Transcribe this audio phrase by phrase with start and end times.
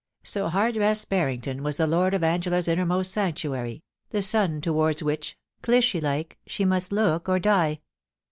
[0.23, 5.37] So Hardress Barrington was the lord of Angela's inner most sanctuary, the sun towards which,
[5.61, 7.81] Clytie like, she must look or die.